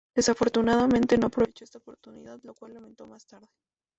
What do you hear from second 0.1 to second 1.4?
Desafortunadamente, no